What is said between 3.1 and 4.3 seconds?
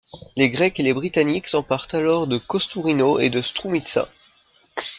et de Stroumitsa.